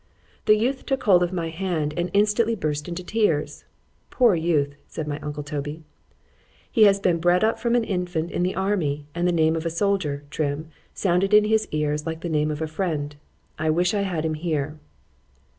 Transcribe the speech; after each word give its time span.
——The 0.45 0.55
youth 0.57 0.87
took 0.87 1.03
hold 1.03 1.21
of 1.21 1.31
my 1.31 1.49
hand, 1.49 1.93
and 1.95 2.09
instantly 2.11 2.55
burst 2.55 2.87
into 2.87 3.03
tears.——Poor 3.03 4.33
youth! 4.33 4.73
said 4.87 5.07
my 5.07 5.19
uncle 5.19 5.43
Toby,—he 5.43 6.83
has 6.85 6.99
been 6.99 7.19
bred 7.19 7.43
up 7.43 7.59
from 7.59 7.75
an 7.75 7.83
infant 7.83 8.31
in 8.31 8.41
the 8.41 8.55
army, 8.55 9.05
and 9.13 9.27
the 9.27 9.31
name 9.31 9.55
of 9.55 9.63
a 9.63 9.69
soldier, 9.69 10.23
Trim, 10.31 10.69
sounded 10.95 11.35
in 11.35 11.43
his 11.43 11.67
ears 11.69 12.07
like 12.07 12.21
the 12.21 12.29
name 12.29 12.49
of 12.49 12.63
a 12.63 12.67
friend;—I 12.67 13.69
wish 13.69 13.93
I 13.93 14.01
had 14.01 14.25
him 14.25 14.33
here. 14.33 14.79